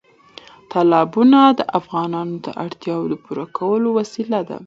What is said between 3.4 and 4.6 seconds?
کولو وسیله ده.